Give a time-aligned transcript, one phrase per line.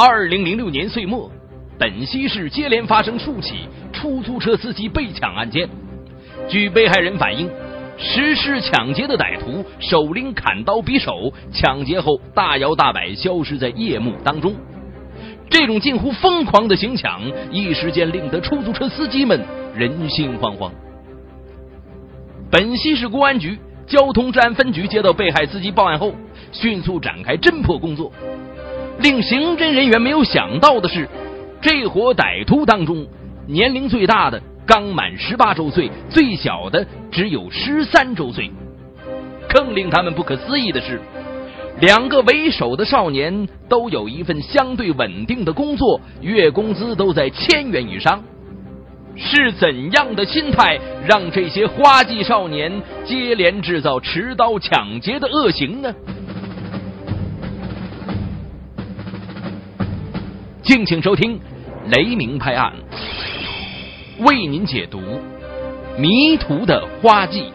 [0.00, 1.28] 二零零六年岁末，
[1.76, 5.68] 本溪市接连发生数起出租车司机被抢案件。
[6.48, 7.50] 据被害人反映，
[7.98, 14.54] 实施抢劫的歹徒手拎砍刀匕首，抢劫后大摇大摆消失在夜幕当中。
[15.50, 17.20] 这种近乎疯狂的行抢，
[17.50, 19.44] 一时间令得出租车司机们
[19.74, 20.70] 人心惶惶。
[22.52, 23.58] 本溪市公安局
[23.88, 26.14] 交通治安分局接到被害司机报案后，
[26.52, 28.12] 迅速展开侦破工作。
[29.00, 31.08] 令刑侦人员没有想到的是，
[31.60, 33.06] 这伙歹徒当中，
[33.46, 38.50] 年龄最大的刚满十八周岁，最小的只有十三周岁。
[39.48, 41.00] 更令他们不可思议的是，
[41.80, 48.22] 两个为首的少年都有一份相对稳定的工作，月工资都在千元以上。
[49.16, 50.78] 是怎样的心态，
[51.08, 55.94] 让这些花季少年接连制造持刀抢劫的恶行呢？
[60.68, 61.40] 敬请收听
[61.90, 62.70] 《雷鸣拍案》，
[64.22, 65.00] 为您解读
[65.96, 67.50] 迷途的花季。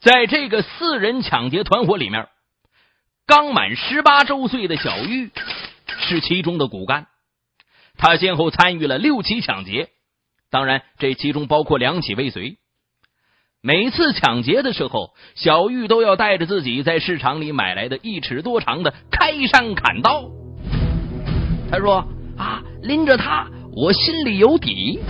[0.00, 2.26] 在这个四人抢劫团伙里面，
[3.26, 5.30] 刚满十八周岁的小玉。
[6.08, 7.06] 是其中的骨干，
[7.98, 9.90] 他先后参与了六起抢劫，
[10.50, 12.56] 当然这其中包括两起未遂。
[13.60, 20.30] 每次抢劫的时候，小玉都要带着自己在市场里买来的一尺多长的开山砍刀。
[21.70, 25.00] 他说：“啊，拎着它，我心里有底。”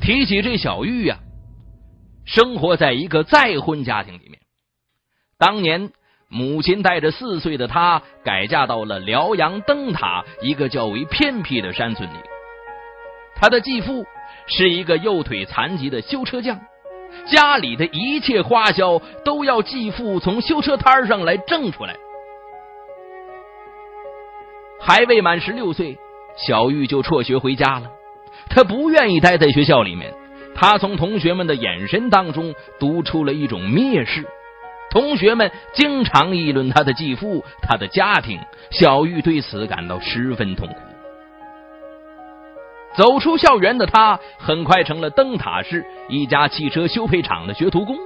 [0.00, 1.18] 提起这小玉呀，
[2.24, 4.40] 生活在一个再婚家庭里面，
[5.36, 5.92] 当年。
[6.32, 12.16] 母亲带着四岁的她改嫁到了辽阳灯塔一个较为偏僻的山村里。
[13.34, 14.04] 他的继父
[14.46, 16.60] 是一个右腿残疾的修车匠，
[17.26, 21.96] 家里的一切花销都要继父从修车摊上来挣出来。
[24.78, 25.98] 还未满十六岁，
[26.36, 27.90] 小玉就辍学回家了。
[28.48, 30.12] 他不愿意待在学校里面，
[30.54, 34.26] 他从同学们的眼神当中读出了一种蔑视。
[34.90, 38.40] 同学们经常议论他的继父、他的家庭，
[38.70, 40.74] 小玉对此感到十分痛苦。
[42.96, 47.96] 走出校园的他，很快成了灯塔市一家汽车修配厂的学徒工。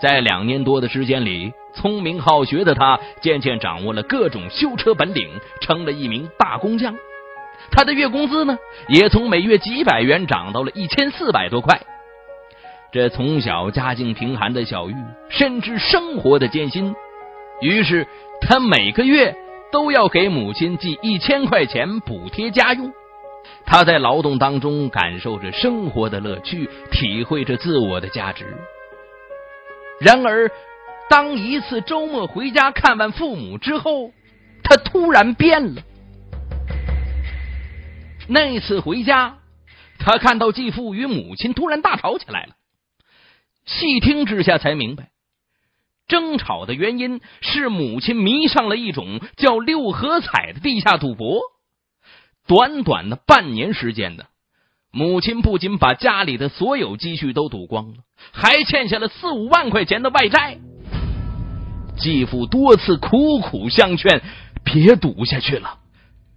[0.00, 5.28] 在两年多的时间里，聪明好学的他渐渐掌握了各种修车本领，
[5.60, 6.96] 成了一名大工匠。
[7.70, 11.80] 他的月工资呢，也从每月几百元涨到了一千四百多块。
[12.96, 14.94] 这从小家境贫寒的小玉
[15.28, 16.94] 深知生活的艰辛，
[17.60, 18.08] 于是
[18.40, 19.36] 他每个月
[19.70, 22.90] 都要给母亲寄一千块钱补贴家用。
[23.66, 28.46] 他在劳动当中感受着生活的乐趣，体会着自我的价值。
[30.00, 30.50] 然而，
[31.10, 34.10] 当一次周末回家看望父母之后，
[34.62, 35.82] 他突然变了。
[38.26, 39.36] 那次回家，
[39.98, 42.54] 他看到继父与母亲突然大吵起来了。
[43.66, 45.08] 细听之下才明白，
[46.06, 51.40] 争吵的原因是母亲迷上了一种叫六合彩的地下赌博。
[52.46, 54.24] 短短的半年时间呢，
[54.92, 57.96] 母亲不仅把家里的所有积蓄都赌光了，
[58.32, 60.58] 还欠下了四五万块钱的外债。
[61.98, 64.22] 继父多次苦苦相劝，
[64.62, 65.78] 别赌下去了，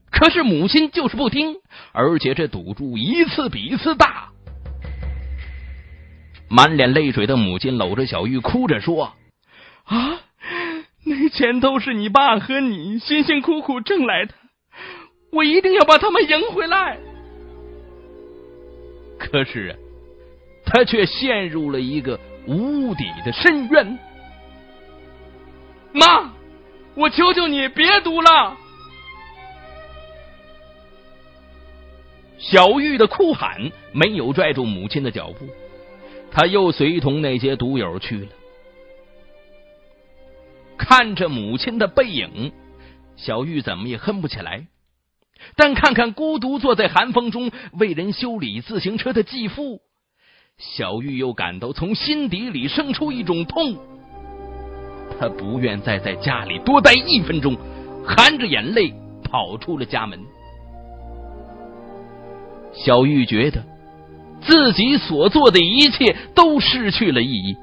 [0.10, 1.58] 可是母亲就是不听，
[1.92, 4.30] 而且这赌注一次比一次大。
[6.50, 9.14] 满脸泪水的母亲搂着小玉，哭着说
[9.86, 10.20] ：“啊，
[11.06, 14.34] 那钱都是你爸和你辛辛苦苦挣来的，
[15.32, 16.98] 我一定要把他们赢回来。”
[19.20, 19.74] 可是啊，
[20.66, 24.00] 他却陷入了一个无底的深渊。
[25.92, 26.34] 妈，
[26.96, 28.58] 我求求你别赌了！
[32.38, 35.48] 小玉的哭喊没有拽住母亲的脚步。
[36.32, 38.28] 他又随同那些赌友去了，
[40.78, 42.52] 看着母亲的背影，
[43.16, 44.68] 小玉怎么也恨不起来。
[45.56, 49.82] 但看看孤独坐在寒风中为人修理自行车的继父，
[50.58, 53.78] 小玉又感到从心底里生出一种痛。
[55.20, 57.58] 他不愿再在家里多待一分钟，
[58.06, 58.94] 含着眼泪
[59.24, 60.20] 跑出了家门。
[62.74, 63.79] 小玉觉得。
[64.42, 67.56] 自己所做的一切都失去了意义。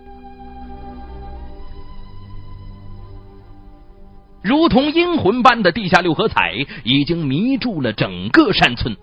[4.43, 6.53] 如同阴魂般的地下六合彩
[6.85, 8.97] 已经迷住了整个山村。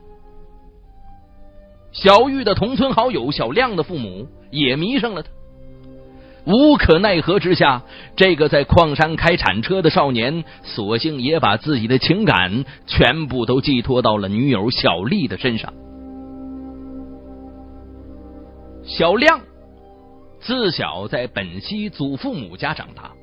[1.91, 5.29] 小玉的同村好友小亮的父母也迷上了他。
[6.45, 7.83] 无可奈何之下，
[8.15, 15.73] 这个在矿山开铲车的少年，索性也把自己的情感全部都寄托到了女友小丽的身上。
[18.85, 19.41] 小亮
[20.41, 23.13] 自小在本溪祖父母家长大，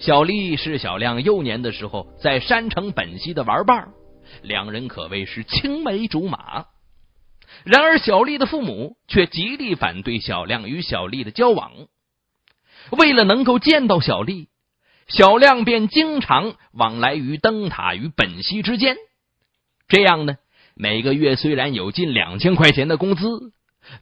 [0.00, 3.90] 小丽是小亮幼年的时候在山城本溪的玩伴
[4.42, 6.66] 两人可谓是青梅竹马。
[7.64, 11.70] 然而，小丽的父母却极力反对小亮与小丽的交往。
[12.90, 14.48] 为了能够见到小丽，
[15.06, 18.96] 小亮便经常往来于灯塔与本溪之间。
[19.86, 20.36] 这样呢，
[20.74, 23.52] 每个月虽然有近两千块钱的工资，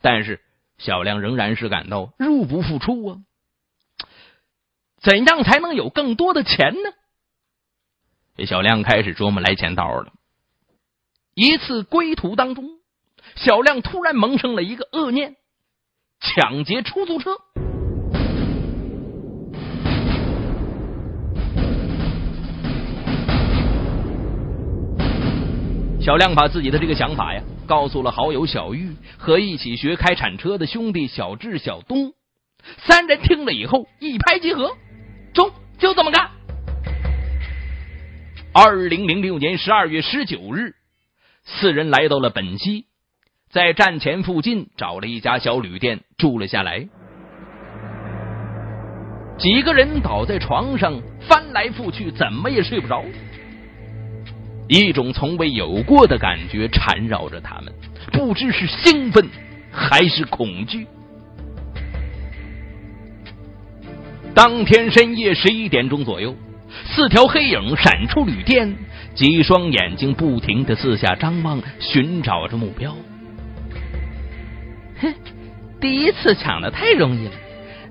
[0.01, 0.41] 但是
[0.79, 3.19] 小亮仍然是感到入不敷出啊。
[5.01, 6.91] 怎样才能有更多的钱呢？
[8.37, 10.13] 这小亮开始琢磨来钱道了。
[11.35, 12.69] 一次归途当中。
[13.37, 15.37] 小亮突然萌生了一个恶念：
[16.21, 17.37] 抢劫出租车。
[26.01, 32.12] 小亮把自己的这个想法呀，告诉了好友小玉和一起学开铲车的兄弟小智、小东。
[32.78, 34.76] 三人听了以后一拍即合，
[35.32, 36.31] 中，就这么干。
[38.52, 40.75] 二零零六年十二月十九日，
[41.44, 42.87] 四人来到了本溪。
[43.50, 46.88] 在站前附近找了一家小旅店住了下来，
[49.38, 53.05] 几个人倒在床上翻来覆去，怎么也睡不着。
[54.69, 57.72] 一种从未有过的感觉缠绕着他们，
[58.12, 59.28] 不知是兴奋
[59.70, 60.87] 还是恐惧。
[64.34, 66.34] 当天深夜十一点钟左右，
[66.87, 68.76] 四条黑影闪出旅店，
[69.14, 72.96] 几双眼睛不停的四下张望，寻找着目标。
[75.00, 75.14] 哼，
[75.81, 77.32] 第一次抢的太容易了。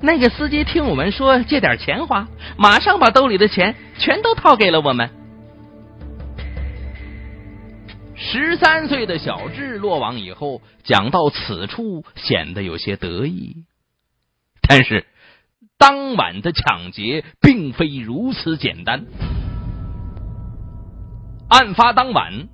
[0.01, 2.27] 那个司机听我们说借点钱花，
[2.57, 5.09] 马上把兜里的钱全都掏给了我们。
[8.25, 13.65] 十三岁的小智落网以后，讲到此处显得有些得意。
[14.61, 15.05] 但是
[15.77, 19.05] 当晚的抢劫并非如此简单。
[21.49, 22.47] 案发当晚，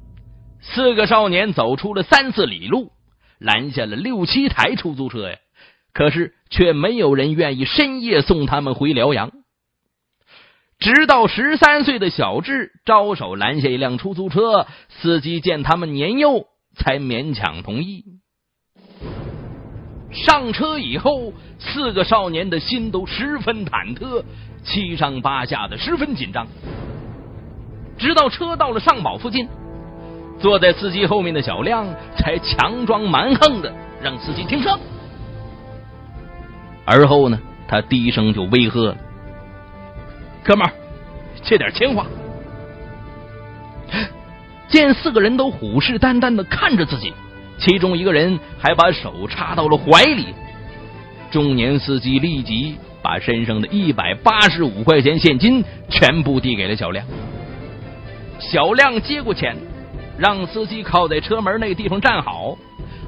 [0.60, 2.92] 四个少年走出了三四里路。
[3.38, 5.38] 拦下了六七台出租车呀，
[5.94, 9.32] 可是却没有人愿意深夜送他们回辽阳。
[10.80, 16.46] 直到十三岁的小智招手拦下一辆出租车，司机见他们年幼，
[16.76, 18.06] 才勉强同意。
[20.12, 24.24] 上车以后，四个少年的心都十分忐忑，
[24.64, 26.48] 七上八下的，十分紧张。
[27.98, 29.48] 直到车到了上堡附近。
[30.40, 31.86] 坐在司机后面的小亮
[32.16, 34.80] 才强装蛮横的让司机停车，
[36.86, 37.38] 而后呢，
[37.68, 38.96] 他低声就威吓了
[40.44, 40.74] ：“哥们儿，
[41.42, 42.06] 借点钱花。”
[44.70, 47.14] 见四个人都虎视眈眈的看着自己，
[47.58, 50.28] 其中一个人还把手插到了怀里，
[51.32, 57.06] 中年司机立即把身上的一百八十五块钱现金全部递给了小亮。
[58.40, 59.56] 小亮接过钱。
[60.20, 62.58] 让司机靠在车门那地方站好，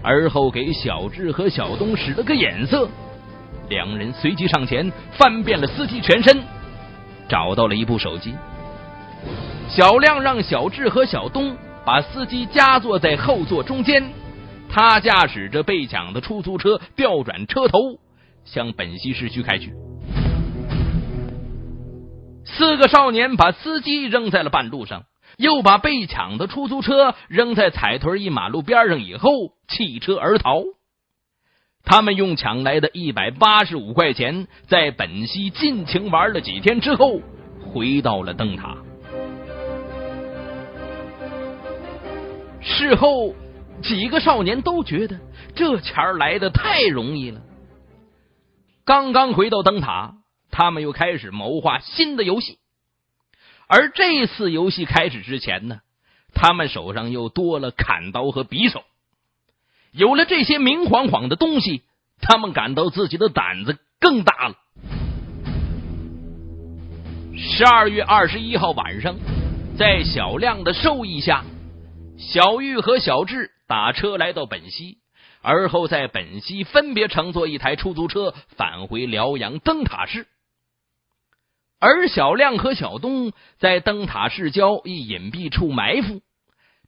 [0.01, 2.87] 而后给小智和小东使了个眼色，
[3.67, 6.41] 两人随即上前翻遍了司机全身，
[7.31, 8.35] 找到了一部手机。
[9.69, 14.03] 小亮让小智和小东把司机夹坐在后座中间，
[14.69, 17.79] 他驾驶着被抢的出租车调转车头，
[18.43, 19.71] 向本溪市区开去。
[22.43, 25.03] 四个少年把司机扔在了半路上。
[25.37, 29.29] 又把被抢的出租车扔在彩屯一马路边上，以后
[29.67, 30.61] 弃车而逃。
[31.83, 37.21] 他们用抢来的一百八十五块钱，在本溪尽情玩了几天之后，
[37.59, 38.77] 回到了灯塔。
[42.61, 43.33] 事后，
[43.81, 45.19] 几个少年都觉得
[45.55, 47.41] 这钱来的太容易了。
[48.85, 50.13] 刚刚回到灯塔，
[50.51, 52.59] 他们又开始谋划新的游戏。
[53.67, 55.79] 而这次游戏开始之前呢，
[56.33, 58.83] 他们手上又多了砍刀和匕首。
[59.91, 61.83] 有了这些明晃晃的东西，
[62.21, 64.55] 他们感到自己的胆子更大了。
[67.35, 69.15] 十二月二十一号晚上，
[69.77, 71.43] 在小亮的授意下，
[72.17, 74.99] 小玉和小智打车来到本溪，
[75.41, 80.27] 而后在本溪分别乘坐一台出租车返回辽阳灯塔市。
[81.79, 86.21] 而小亮和小东在灯塔市郊一隐蔽处埋伏，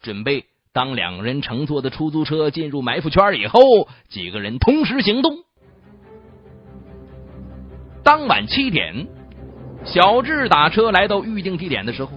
[0.02, 5.38] 准备当两人乘坐的出租车进入埋伏圈以后，几个人同时行动。
[8.03, 9.06] 当晚七点，
[9.86, 12.13] 小智打车来到预定地点的时候，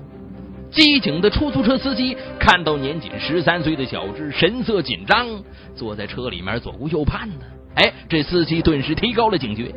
[0.70, 5.26] 机警的出租车司机看到年仅十三岁的小智神色紧张，
[5.74, 7.44] 坐在车里面左顾右盼的。
[7.74, 9.70] 哎，这司机顿时提高了警觉。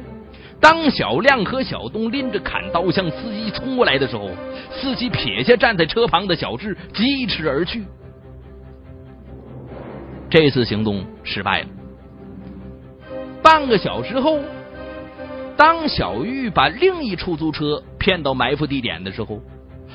[0.62, 4.30] 当小亮和小东拎着砍刀向司机冲过来的时候，
[4.72, 7.84] 司机撇下站在车旁的小智，疾驰而去。
[10.30, 11.68] 这次行动失败了。
[13.42, 14.40] 半个小时后，
[15.58, 19.42] 当小玉把另一出租车骗到埋伏地点的时候，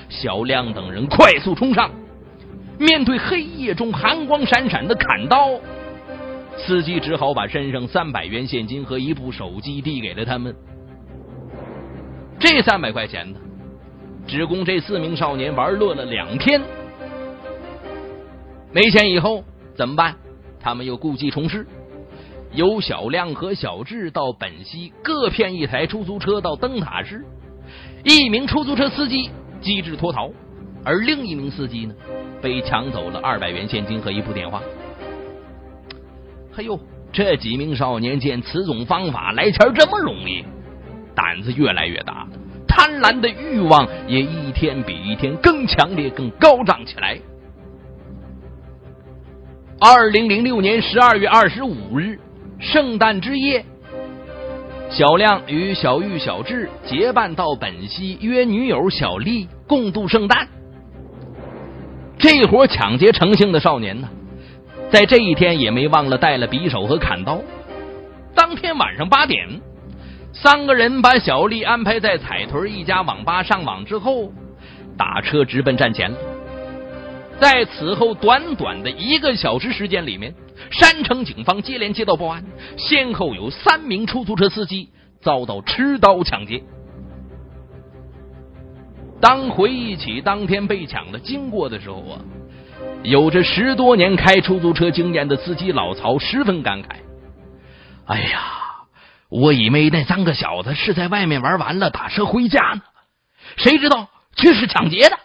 [0.09, 1.91] 小亮等人快速冲上，
[2.79, 5.51] 面对黑夜中寒光闪闪的砍刀。
[6.57, 10.55] 司机只好把身上三百元现金和一部手机递给了他们。
[12.39, 13.39] 这三百块钱呢，
[14.27, 16.61] 只供这四名少年玩乐了两天。
[18.73, 19.45] 没钱以后
[19.77, 20.17] 怎么办？
[20.65, 21.67] 他们又故技重施，
[22.53, 27.23] 由小亮和小智到本溪各骗一台出租车到灯塔市。
[28.03, 29.29] 一名出租车司机
[29.61, 30.31] 机智脱逃，
[30.83, 31.95] 而另一名司机呢，
[32.41, 34.63] 被抢走了二百元现金和一部电话。
[36.57, 36.81] 哎呦，
[37.13, 40.47] 这几名少年见此种方法来钱这么容易，
[41.15, 42.27] 胆子越来越大，
[42.67, 47.21] 贪婪的欲望也一天比一天更强烈、更高涨起来。
[49.87, 52.19] 二零零六年十二月二十五日，
[52.59, 53.63] 圣诞之夜，
[54.89, 60.49] 小亮与小玉、小智结伴到本溪约女友小丽共度圣诞。
[62.17, 64.09] 这伙抢劫成性的少年呢？
[64.91, 67.43] 在这一天也没忘了带了匕首和砍刀。
[68.35, 69.47] 当天晚上八点，
[70.33, 74.33] 三个人把小丽安排在彩屯一家网吧上网之后，
[74.97, 76.11] 打车直奔站前。
[77.41, 80.35] 在此后短短的一个小时时间里面，
[80.71, 82.45] 山城警方接连接到报案，
[82.77, 86.63] 先后有三名出租车司机遭到持刀抢劫。
[89.21, 92.21] 当回忆起当天被抢的经过的时候啊。
[93.03, 96.87] 有着十多年开出租车经验的司机老曹十分感慨
[98.07, 98.41] ：“哎呀，
[99.29, 102.83] 我以为那三个小子是在外面玩完了打车回家呢，
[103.57, 105.19] 谁知道却是抢劫的。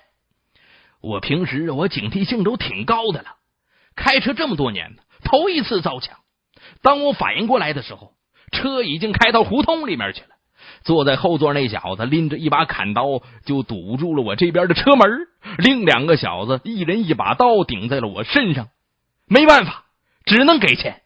[1.02, 3.36] 我平时我警惕性都挺高的了，
[3.96, 6.18] 开车这么多年头一次遭抢。
[6.82, 8.14] 当我反应过来的时候，
[8.52, 10.30] 车已经开到胡同里面去了。”
[10.84, 15.10] 坐在后座那小子拎着一把砍刀，就堵住了我这边的车门。
[15.58, 18.68] 另两个小子一人一把刀顶在了我身上，
[19.26, 19.86] 没办法，
[20.26, 21.02] 只能给钱。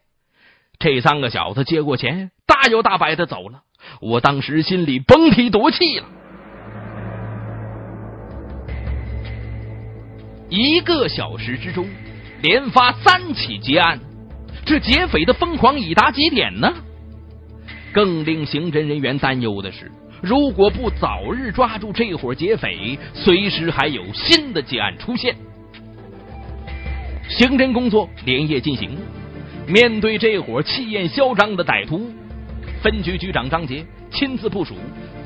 [0.78, 3.62] 这三个小子接过钱，大摇大摆的走了。
[4.00, 6.06] 我当时心里甭提多气了。
[10.56, 11.84] 一个小时之中，
[12.40, 13.98] 连发三起劫案，
[14.64, 16.72] 这劫匪的疯狂已达极点呢。
[17.92, 19.90] 更令刑侦人员担忧的是，
[20.22, 25.34] 如果不早日抓住这伙劫匪，随时还有新的劫案出现。
[27.28, 28.96] 刑侦工作连夜进行，
[29.66, 32.12] 面对这伙气焰嚣张的歹徒，
[32.80, 34.76] 分局局长张杰亲自部署，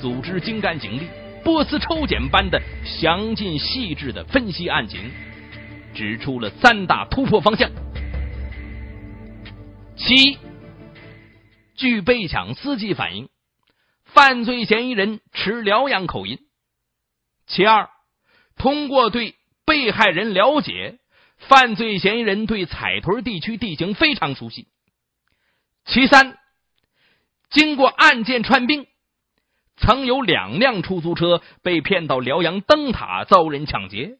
[0.00, 1.02] 组织精干警力，
[1.48, 5.10] 波斯抽检般的详尽细致的分析案情，
[5.94, 7.70] 指出了三大突破方向：
[9.96, 10.38] 其一。
[11.74, 13.30] 据被抢司机反映，
[14.04, 16.38] 犯罪嫌疑人持辽阳口音。
[17.46, 17.88] 其二，
[18.58, 20.98] 通过对被害人了解，
[21.38, 24.68] 犯罪嫌疑人对彩屯地区地形非常熟悉。
[25.86, 26.36] 其三，
[27.48, 28.86] 经过案件串并，
[29.80, 34.18] 曾有两辆出租车被骗到辽阳灯塔遭人抢劫，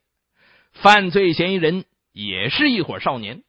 [0.72, 3.42] 犯罪嫌疑人也是一伙少年。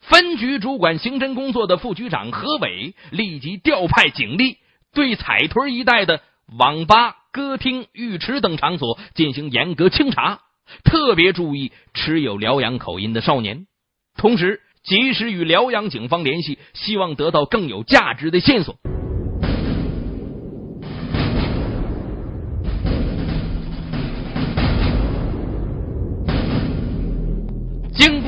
[0.00, 4.58] 分局主管刑侦工作的副局长何伟立即调派警力，
[4.92, 6.20] 对彩屯一带的
[6.58, 10.40] 网吧、歌厅、浴池等场所进行严格清查，
[10.84, 13.66] 特别注意持有辽阳口音的少年，
[14.18, 18.76] 同时及时与辽阳警方联系，希望得到更有价值的线索。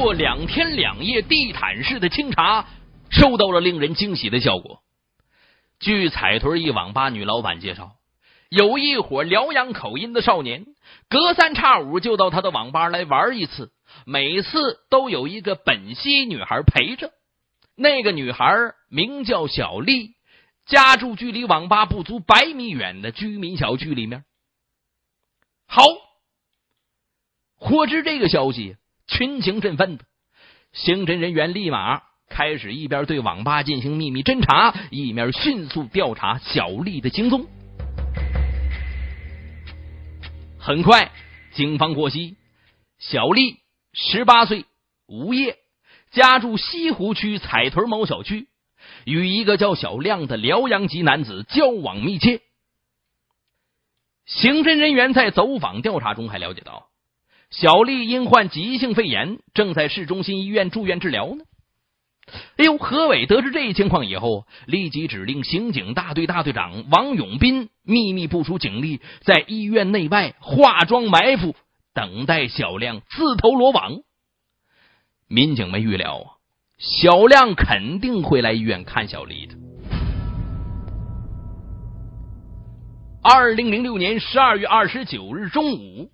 [0.06, 2.68] 过两天两夜地毯式的清查，
[3.10, 4.80] 收到了令人惊喜的效果。
[5.80, 7.96] 据彩屯一网吧女老板介绍，
[8.48, 10.64] 有一伙辽阳口音的少年，
[11.08, 13.72] 隔三差五就到他的网吧来玩一次，
[14.04, 17.10] 每次都有一个本溪女孩陪着。
[17.74, 18.46] 那个女孩
[18.88, 20.10] 名叫小丽，
[20.66, 24.24] 家住距离网吧不足百米远的居民小区里面。
[25.66, 25.82] 好，
[27.56, 30.04] 获知这个消息，群情振奋的
[30.72, 37.46] 刑侦人员立马开始一边对网吧进行秘密侦查，一面迅速调查小丽的行踪。
[40.58, 41.12] 很快，
[41.52, 42.36] 警方获悉，
[42.98, 43.58] 小丽
[43.92, 44.64] 十八岁，
[45.06, 45.56] 无业，
[46.10, 48.48] 家住西湖区彩屯某小区，
[49.04, 52.40] 与一个叫小亮的辽阳籍男子交往密切。
[54.26, 56.88] 刑侦人员在走访调查中还了解到，
[57.50, 61.44] 小丽因患急性肺炎，正在市中心医院住院治疗呢。
[62.56, 71.54] 哎呦，何伟得知这一情况以后，立即指令刑警大队大队长王永斌秘密部署警力，在医院内外化妆埋伏，
[71.94, 73.98] 等待小亮自投罗网。
[75.28, 76.26] 民警们预料啊，
[76.78, 79.54] 小亮肯定会来医院看小丽的。
[83.22, 86.10] 二零零六年十二月二十九日中午，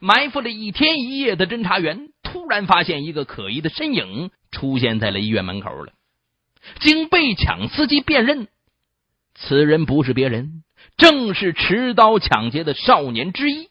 [0.00, 5.92] 埋伏了一天一夜的侦查员突然发现一个可疑的身影出现在了医院门口了。
[6.80, 8.48] 经被抢司机辨认，
[9.34, 10.62] 此人不是别人，
[10.96, 13.68] 正是持刀抢劫的少年之一。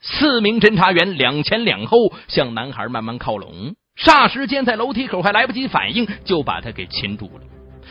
[0.00, 7.44] 四名侦查员两前两后向男孩慢慢靠拢，霎时间在楼梯口还来不及反应，就把他给擒住了。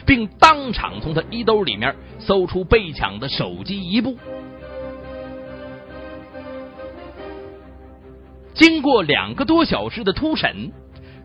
[0.06, 4.17] 并当场从他衣兜里面搜出被抢的手机一部。
[8.58, 10.72] 经过两个多小时的突审，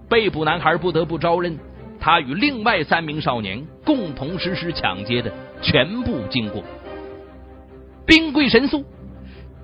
[0.07, 1.59] 被捕男孩不得不招认，
[1.99, 6.63] 他与另外三名少年共同实施抢劫的全部经过。
[8.05, 8.85] 兵贵神速，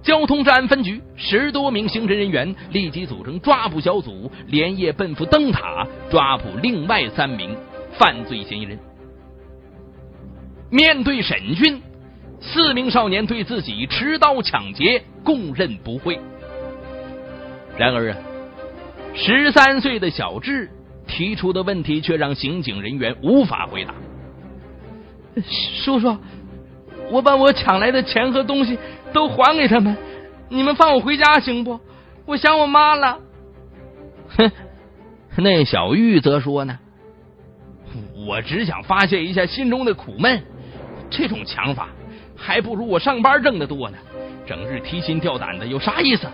[0.03, 7.55] 交通治安分局十多名刑侦人员立即组成抓捕小组，连夜奔赴灯塔抓捕另外三名
[7.99, 8.79] 犯罪嫌疑人。
[10.71, 11.83] 面对审讯，
[12.41, 16.19] 四名少年对自己持刀抢劫供认不讳。
[17.79, 18.17] 然而啊，
[19.15, 20.69] 十三岁的小智
[21.07, 23.95] 提出的问题却让刑警人员无法回答。
[25.85, 26.19] 叔叔，
[27.11, 28.77] 我把我抢来的钱和东西
[29.13, 29.97] 都还给他们，
[30.49, 31.79] 你们放我回家行不？
[32.27, 33.19] 我想我妈了。
[34.37, 34.51] 哼，
[35.37, 36.77] 那小玉则说呢，
[38.27, 40.43] 我只想发泄一下心中的苦闷。
[41.09, 41.89] 这种抢法，
[42.37, 43.97] 还不如我上班挣的多呢。
[44.47, 46.27] 整日提心吊胆的，有啥意思？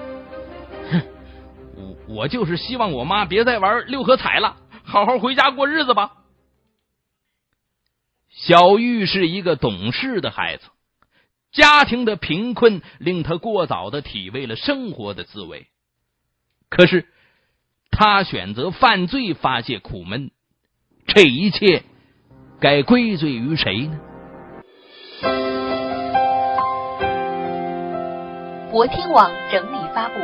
[2.15, 6.13] 我就是希望我妈别再玩六合彩了，好好回家过日子吧。
[8.31, 10.65] 小玉是一个懂事的孩子，
[11.53, 15.67] 家庭的贫困令他过早的体味了生活的滋味。
[16.69, 17.07] 可是，
[17.91, 20.31] 他选择犯罪发泄苦闷，
[21.07, 21.83] 这一切
[22.61, 24.01] 该归罪于谁呢？
[28.71, 30.15] 国听网整理发布，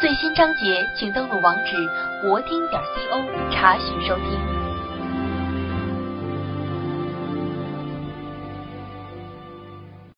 [0.00, 1.74] 最新章节，请登录网址
[2.22, 4.57] 国听点 co 查询收听。